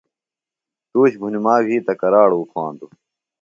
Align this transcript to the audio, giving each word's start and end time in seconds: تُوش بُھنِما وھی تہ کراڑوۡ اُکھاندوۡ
تُوش 0.89 1.11
بُھنِما 1.21 1.53
وھی 1.65 1.77
تہ 1.85 1.93
کراڑوۡ 2.01 2.41
اُکھاندوۡ 2.43 2.91